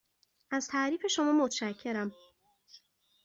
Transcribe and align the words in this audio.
از 0.51 0.67
تعریف 0.67 1.07
شما 1.07 1.31
متشکرم. 1.31 2.11